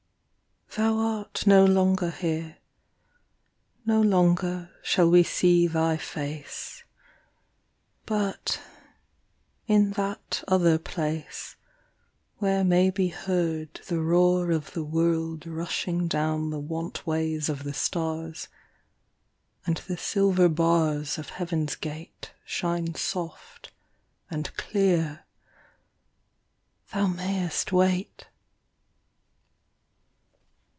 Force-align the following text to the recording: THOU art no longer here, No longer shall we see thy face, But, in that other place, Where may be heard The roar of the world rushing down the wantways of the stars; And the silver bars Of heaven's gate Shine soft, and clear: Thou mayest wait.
THOU 0.77 0.99
art 0.99 1.45
no 1.45 1.65
longer 1.65 2.11
here, 2.11 2.59
No 3.85 3.99
longer 3.99 4.71
shall 4.81 5.09
we 5.09 5.21
see 5.21 5.67
thy 5.67 5.97
face, 5.97 6.85
But, 8.05 8.61
in 9.67 9.91
that 9.97 10.41
other 10.47 10.77
place, 10.77 11.57
Where 12.37 12.63
may 12.63 12.89
be 12.89 13.09
heard 13.09 13.81
The 13.87 13.99
roar 13.99 14.49
of 14.51 14.71
the 14.71 14.85
world 14.85 15.45
rushing 15.45 16.07
down 16.07 16.51
the 16.51 16.61
wantways 16.61 17.49
of 17.49 17.65
the 17.65 17.73
stars; 17.73 18.47
And 19.65 19.75
the 19.75 19.97
silver 19.97 20.47
bars 20.47 21.17
Of 21.17 21.31
heaven's 21.31 21.75
gate 21.75 22.31
Shine 22.45 22.95
soft, 22.95 23.73
and 24.29 24.55
clear: 24.55 25.25
Thou 26.93 27.07
mayest 27.07 27.73
wait. 27.73 28.27